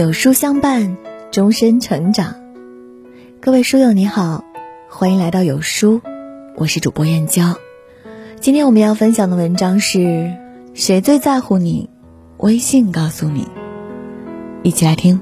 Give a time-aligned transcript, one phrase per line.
[0.00, 0.96] 有书相伴，
[1.30, 2.36] 终身成长。
[3.38, 4.46] 各位书友你好，
[4.88, 6.00] 欢迎来到有书，
[6.56, 7.58] 我是主播燕娇。
[8.40, 10.32] 今天我们要分享的文章是：
[10.72, 11.90] 谁最在乎你？
[12.38, 13.46] 微信告诉你。
[14.62, 15.20] 一起来听。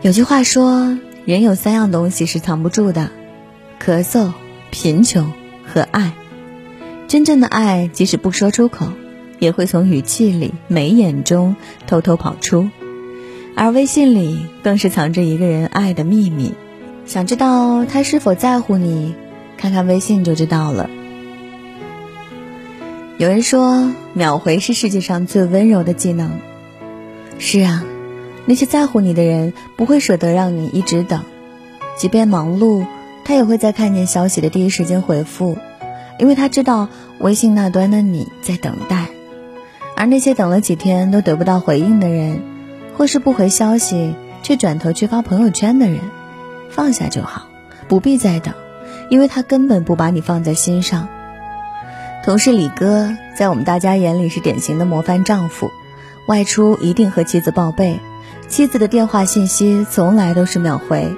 [0.00, 3.10] 有句话说，人有三样东西是藏不住的：
[3.78, 4.32] 咳嗽、
[4.70, 5.30] 贫穷
[5.66, 6.14] 和爱。
[7.06, 8.86] 真正的爱，即使不说出口。
[9.38, 12.68] 也会从语气里、眉眼中偷偷跑出，
[13.54, 16.54] 而微信里更是藏着一个人爱的秘密。
[17.04, 19.14] 想知道他是否在乎你，
[19.56, 20.90] 看看微信就知道了。
[23.18, 26.38] 有人说，秒回是世界上最温柔的技能。
[27.38, 27.84] 是啊，
[28.44, 31.22] 那些在乎你的人不会舍得让你一直等，
[31.96, 32.84] 即便忙碌，
[33.24, 35.56] 他也会在看见消息的第一时间回复，
[36.18, 36.88] 因为他知道
[37.20, 39.05] 微信那端的你在等待。
[39.96, 42.42] 而那些等了几天都得不到回应的人，
[42.96, 46.00] 或是不回消息却转头去发朋友圈的人，
[46.68, 47.46] 放下就好，
[47.88, 48.52] 不必再等，
[49.08, 51.08] 因为他根本不把你放在心上。
[52.24, 55.70] 同事李哥在我们大家眼里是典型的模范丈夫，
[56.26, 57.98] 外出一定和妻子报备，
[58.48, 61.16] 妻子的电话信息从来都是秒回。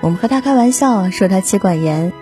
[0.00, 2.12] 我们和他开玩笑说他妻管严，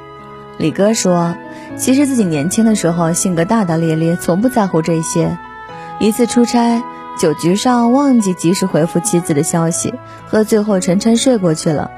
[0.56, 1.36] 李哥说，
[1.76, 5.36] 其实自己年轻的时候性格大大咧咧，从不在乎这些。
[6.00, 6.82] 一次出差，
[7.18, 9.94] 酒局上忘记及时回复妻子的消息，
[10.28, 11.90] 喝醉后沉沉睡过去了。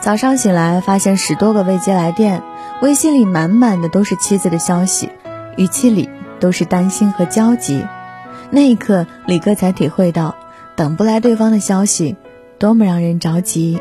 [0.00, 2.42] 早上醒来，发现十多个未接来电，
[2.80, 5.10] 微信里满满的都是妻子的消息，
[5.56, 7.84] 语气里都是担心和焦急。
[8.50, 10.36] 那一刻，李哥才体会到，
[10.76, 12.16] 等不来对方的消息，
[12.58, 13.78] 多么让人着急。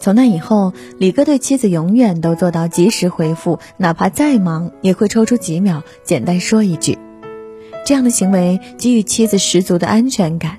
[0.00, 6.98] 从那以后，李哥对妻子永远都做到及时回复，哪怕再忙，也会抽出几秒，简单说一句。
[7.88, 10.58] 这样的行为给予妻子十足的安全感，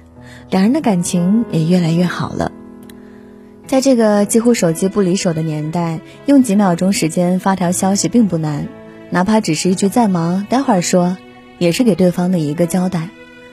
[0.49, 2.52] 两人的感情也越来越好了。
[3.67, 8.67] 在这个几乎手机不离手的年代，用几秒钟时间发条消息并不难，
[9.11, 11.17] 哪怕只是一句“在忙，待会儿说”，
[11.59, 13.09] 也是给对方的一个交代。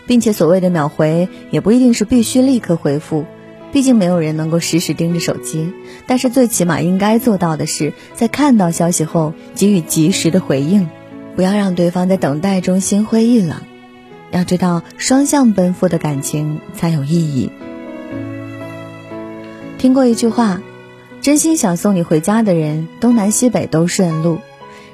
[0.07, 3.27] 并且所谓的秒回，也不一定是必须立刻回复，
[3.73, 5.71] 毕竟没有人能够时时盯着手机。
[6.07, 10.89] 但是最起码应该做到的是，在看到消息后给予及时的回应。
[11.37, 13.59] 不要让对方在等待中心灰意冷，
[14.31, 17.53] 要知道双向奔赴的感情才有意义。
[19.77, 20.63] 听过一句话，
[21.21, 24.39] 真心想送你回家的人，东南西北都顺路；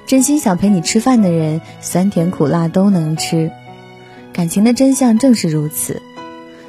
[0.04, 3.52] 真心想陪你吃饭的人，酸甜苦辣都能吃。
[4.32, 6.02] 感情的真相正是如此，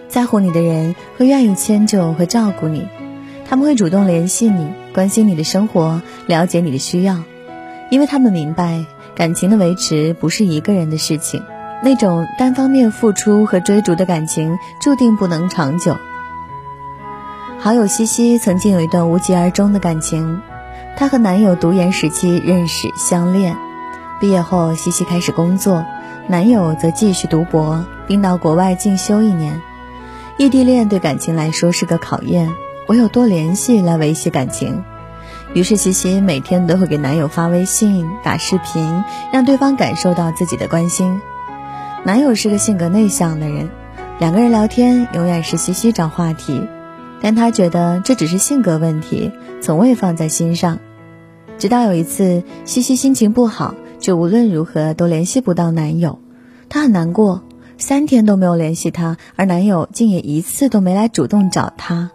[0.08, 2.88] 在乎你的人会愿意迁就和照顾你，
[3.50, 7.24] 他们会主动联系你，关心你的生活，了解你的需要，
[7.90, 8.86] 因为他们明白。
[9.16, 11.44] 感情的维持不是一个人的事情，
[11.84, 15.96] 那种单方面付出和追逐的感情注定不能长久。
[17.60, 20.42] 好友西西曾经有一段无疾而终的感情，
[20.98, 23.56] 她和男友读研时期认识相恋，
[24.20, 25.86] 毕业后西西开始工作，
[26.28, 29.62] 男友则继续读博，并到国外进修一年。
[30.38, 32.52] 异地恋对感情来说是个考验，
[32.88, 34.84] 唯有多联系来维系感情。
[35.54, 41.22] 于是，西西每天都会给男友发微信、打视频，让对方感受到自己的关心。
[42.04, 43.70] 男友是个性格内向的人，
[44.20, 46.60] 两个人聊天永远是西西找话题，
[47.22, 49.32] 但他觉得这只是性格问题，
[49.62, 50.80] 从未放在心上。
[51.60, 56.18] 直到有一次，西西心情不好，却无论如何都联系不到男友，
[56.68, 57.44] 她很难过，
[57.78, 62.10] 三天都没有联系他，而男友竟也一次都没来主动找她。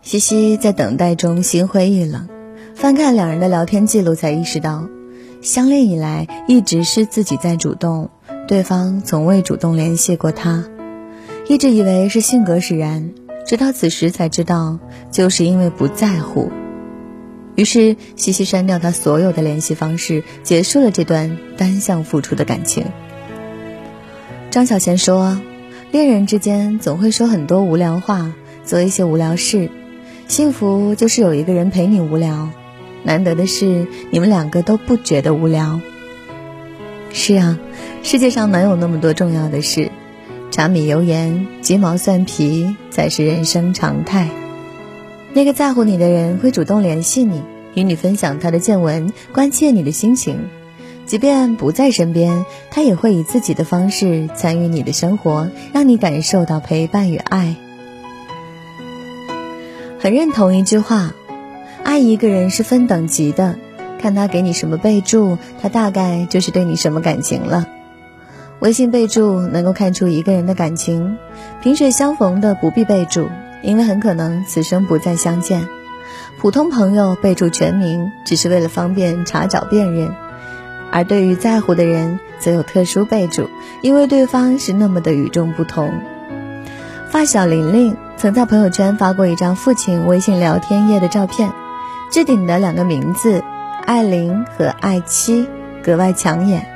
[0.00, 2.28] 西西在等待中心灰意冷。
[2.76, 4.86] 翻看两人的聊天记录，才意识到，
[5.40, 8.10] 相恋以来一直是自己在主动，
[8.46, 10.62] 对方从未主动联系过他。
[11.48, 13.14] 一直以为是性格使然，
[13.46, 14.78] 直到此时才知道，
[15.10, 16.50] 就是因为不在乎。
[17.54, 22.84] 于是，西西删掉他所有的联系方式，结束了这段单向付出的感情。
[24.50, 25.40] 张小娴说
[25.92, 28.34] ：“恋人之间总会说很多无聊话，
[28.64, 29.70] 做一些无聊事，
[30.28, 32.50] 幸福就是有一个人陪你无聊。”
[33.06, 35.80] 难得的是，你们两个都不觉得无聊。
[37.12, 37.56] 是啊，
[38.02, 39.92] 世界上哪有那么多重要的事？
[40.50, 44.28] 柴米油盐、鸡毛蒜皮才是人生常态。
[45.32, 47.42] 那个在乎你的人会主动联系你，
[47.74, 50.48] 与你分享他的见闻，关切你的心情。
[51.04, 57.54] 即便不在身边，他也会以自己的方式参与你的生活，让你感受到陪伴与爱。
[60.00, 61.12] 很认同一句话。
[61.86, 63.54] 爱一个人是分等级的，
[64.00, 67.64] 看他给你什么备注，他大概就是对你什么感情了。
[68.58, 71.16] 微信备注能够看出一个人的感情，
[71.62, 73.28] 萍水相逢的不必备注，
[73.62, 75.68] 因为很可能此生不再相见。
[76.40, 80.08] 普通朋友备注全名，只是为了方便查找辨认；
[80.90, 83.48] 而对于在乎的人，则有特殊备注，
[83.80, 85.92] 因为对方是那么的与众不同。
[87.10, 91.52] 发小玲玲曾在朋友圈发过一张父亲微信聊天页的照片，
[92.10, 93.42] 置顶的两个名字
[93.84, 95.46] “爱玲”和“爱妻”
[95.82, 96.66] 格外抢眼。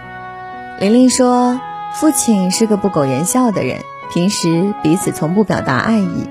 [0.80, 1.60] 玲玲说。
[1.92, 3.78] 父亲是个不苟言笑的人，
[4.14, 6.28] 平时彼此从不表达爱意，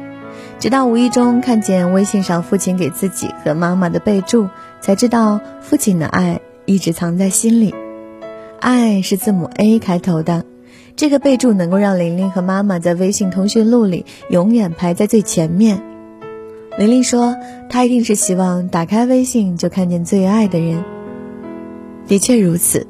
[0.58, 4.48] 直到无意中看见微信上父亲给自己和妈妈的备注，
[4.80, 7.76] 才知道父亲的爱一直藏在心里。
[8.62, 10.46] 爱是字母 A 开头的，
[10.96, 15.84] 这个备注能够让玲玲和妈妈在微信通讯录里永远排在最前面。
[16.80, 17.36] 玲玲说，
[17.70, 20.82] 她一定是希望打开微信就看见最爱的人。
[22.08, 22.88] 的确如此。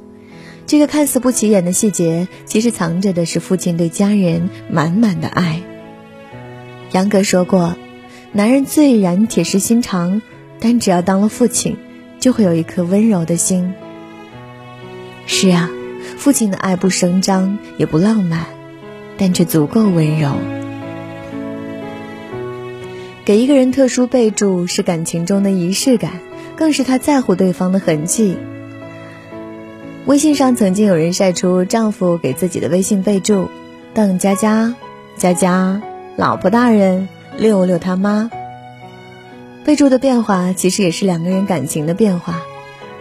[0.68, 5.64] 这个看似不起眼的细节，其实藏着的是父亲对家人满满的爱。
[6.92, 7.76] 杨格说过
[8.32, 10.22] ：“男人最然铁石心肠，
[10.60, 11.76] 但只要当了父亲，
[12.20, 13.74] 就会有一颗温柔的心。”
[15.26, 15.68] 是啊，
[16.16, 18.46] 父亲的爱不声张，也不浪漫，
[19.18, 20.36] 但却足够温柔。
[23.30, 26.14] 给一个人特殊备注，是感情中的仪式感，
[26.56, 28.36] 更是他在乎对方的痕迹。
[30.08, 33.48] 微信上曾经有人晒出丈夫给自己的微信备注
[33.94, 34.74] ：“邓佳佳，
[35.16, 35.80] 佳佳，
[36.16, 38.31] 老婆大人，六六他妈。”
[39.64, 42.42] 备注的变化其实也是两个人感情的变化，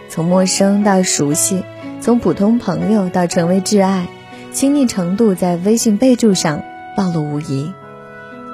[0.09, 1.63] 从陌生到熟悉，
[2.01, 4.05] 从普通朋友到成为挚爱，
[4.51, 6.61] 亲密程度在微信备注上
[6.95, 7.73] 暴露无遗。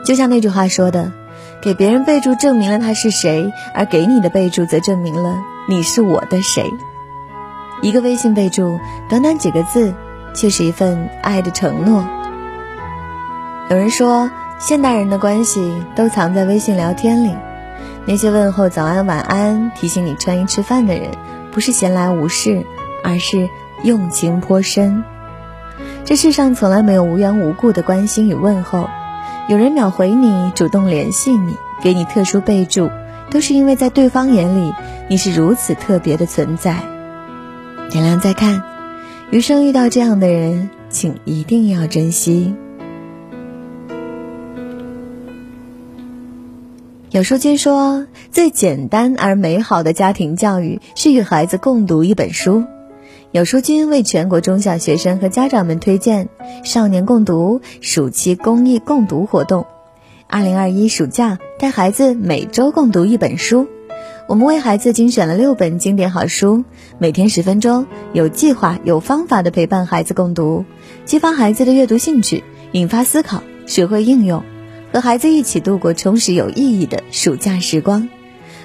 [0.05, 1.11] 就像那句话说的
[1.61, 5.35] ：“给别人备注证明了他是谁，而给你的备注则证明了
[5.67, 6.73] 你是我的谁。”
[7.81, 8.79] 一个微信备注，
[9.09, 9.93] 短短几个字，
[10.33, 12.05] 却是一份爱的承诺。
[13.69, 17.35] 有人说，现代人的关系都藏在微信聊天里。
[18.05, 21.09] 那些问候早安晚安、提醒你穿衣吃饭的人，
[21.51, 22.65] 不是闲来无事，
[23.03, 23.49] 而是
[23.83, 25.03] 用情颇深。
[26.05, 28.89] 这世上从来没有无缘无故的关心与问候。
[29.47, 32.89] 有人秒回你，主动联系你，给你特殊备注，
[33.29, 34.73] 都是因为在对方眼里，
[35.07, 36.79] 你是如此特别的存在。
[37.91, 38.63] 点亮再看，
[39.29, 42.55] 余生遇到这样的人，请一定要珍惜。
[47.11, 52.63] 有书君说，最简单而美好的家庭教育是与孩子共读一本书。
[53.35, 56.29] 有书君为全国中小学生和家长们推荐
[56.63, 59.65] “少年共读”暑期公益共读活动。
[60.25, 63.67] 二零二一暑假，带孩子每周共读一本书。
[64.29, 66.63] 我们为孩子精选了六本经典好书，
[66.97, 70.63] 每天十分钟，有计划、有方法的陪伴孩子共读，
[71.03, 72.41] 激发孩子的阅读兴趣，
[72.71, 74.43] 引发思考，学会应用，
[74.93, 78.07] 和孩子一起度过充实有意义的暑假时光。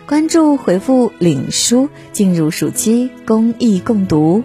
[0.07, 4.45] 关注回复“领书”，进入暑期公益共读。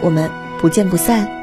[0.00, 0.30] 我们
[0.60, 1.39] 不见不散。